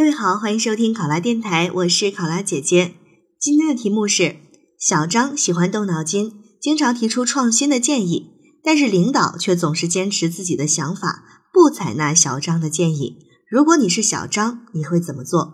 [0.00, 2.94] 各位好，欢迎收听考拉电台，我是考拉姐姐。
[3.38, 4.36] 今天的题目是：
[4.78, 8.30] 小张喜欢动脑筋，经常提出创新的建议，
[8.64, 13.18] 但是领导却总是坚持自己的想法，不采纳小张的建议。
[13.50, 15.52] 如果你是小张，你会怎么做？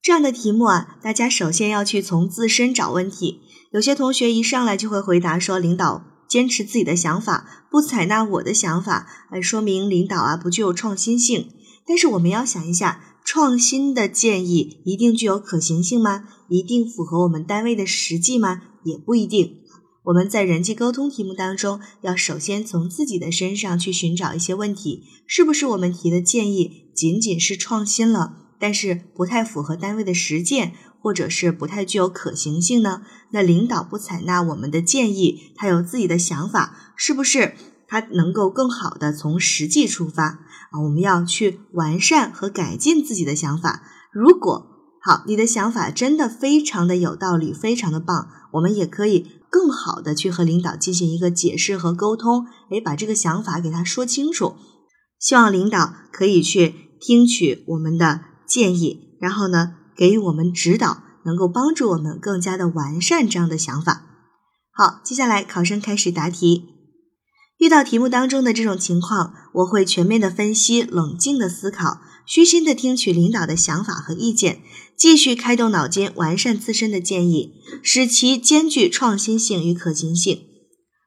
[0.00, 3.40] 这样的题目啊，大家首先要去从自身找问题。
[3.72, 11.48] 有些同学一上来就会回答说，领导坚持自己的想法，不采纳我的想法，哎，说明领导啊不具有创新性。
[11.86, 16.28] 但是我们要想一下，创新的建议一定具有可行性吗？
[16.48, 18.62] 一定符合我们单位的实际吗？
[18.84, 19.58] 也不一定。
[20.04, 33.02] 我们在人际沟通题目当中，要首先从自己的身上去寻找一些问题，是不是我们提的建议仅仅是创新了，但是不太符合单位的实践，或者是不太具有可行性呢？
[33.30, 37.54] 那领导不采纳我们的建议，他有自己的想法，是不是
[37.92, 40.38] 他能够更好的从实际出发？
[40.70, 43.82] 啊，我们要去完善和改进自己的想法。
[44.10, 44.66] 如果
[45.02, 54.54] 好，你的想法真的非常的有道理，非常的棒，我们也可以更好的去和领导进行一个解释和沟通，诶，把这个想法给他说清楚。
[55.20, 64.06] 希望领导可以去听取我们的建议，然后呢，给予我们指导，能够帮助我们更加的完善这样的想法。
[64.72, 66.72] 好，接下来考生开始答题。
[67.62, 74.62] 遇到题目当中的这种情况，我会全面的分析，冷静的思考，虚心的听取领导的想法和意见，
[74.96, 80.40] 继续开动脑筋，完善自身的建议，使其兼具创新性与可行性。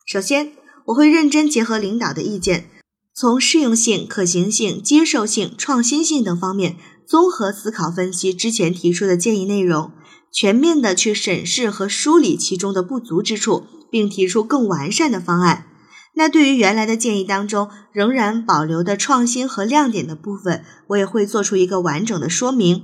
[0.07, 0.53] 首先，
[0.85, 2.69] 我会认真结合领导的意见，
[3.13, 9.91] 从适用性、可行性、接受性、创新性等方面综合思考分析之前提出的建议内容，
[10.31, 15.65] 全面的去审视和梳理其中的不足之处，并提出更完善的方案。
[16.15, 22.83] 那对于原来的建议当中仍然保留的创新和亮点的部分，我也会做出一个完整的说明。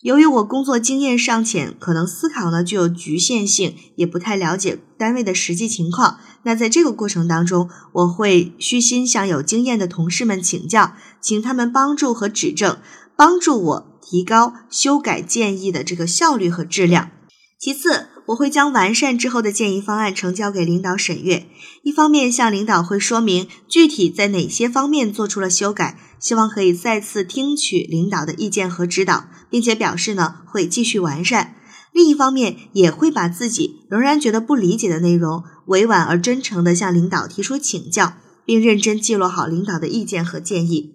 [0.00, 6.20] 由于我工作经验尚浅，可能思考呢具有局限性，也不太了解单位的实际情况。
[6.44, 12.78] 那在这个过程当中，我会虚心向有经验的同事们请教，请他们帮助和指正，
[13.16, 17.10] 帮助我提高修改建议的这个效率和质量。
[17.58, 21.46] 其次，我会将完善之后的建议方案呈交给领导审阅。
[21.82, 31.54] 一方面向领导会说明具体在哪些方面做出了修改，希望可以再次听取领导的意见和指导，并且表示呢会继续完善。
[31.92, 38.12] 另一方面也会把自己仍然觉得不理解的内容，委婉而真诚地向领导提出请教，
[38.44, 40.94] 并认真记录好领导的意见和建议。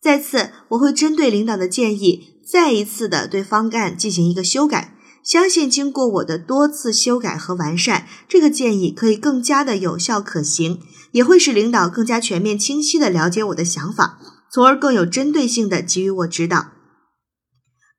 [0.00, 4.96] 再次，我会针对领导的建议，再一次的对方案进行一个修改。
[5.22, 10.80] 相信经过我的多次修改和完善，这个建议可以更加的有效可行，
[11.12, 14.18] 也会使领导更加全面清晰的了解我的想法，
[14.50, 16.68] 从而更有针对性的给予我指导。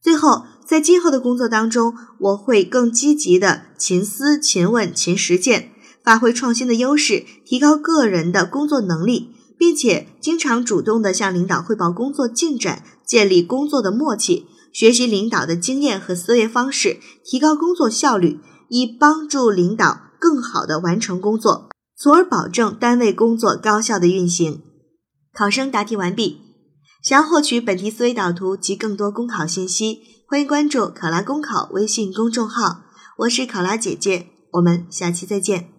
[0.02, 5.72] 最后，在今后的工作当中，我会更积极的勤思勤问勤实践，
[6.04, 14.48] 发挥创新的优势，提高个人的工作能力，并且经常主动的向领导汇报工作进展，建立工作的默契。
[14.74, 18.40] 学习领导的经验和思维方式，提高工作效率，
[18.70, 24.62] 以帮助领导更好的完成工作，从而保证单位工作高效的运行。
[25.34, 26.42] 考生答题完毕。
[27.04, 32.84] 想要获取本题思维导图及更多公考信息，欢迎关注考拉公考微信公众号。
[33.18, 35.71] 我是考拉姐姐，我们下期再见。